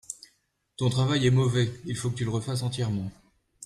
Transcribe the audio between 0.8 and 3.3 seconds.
travail est mauvais, il faut que tu le refasse entièrement.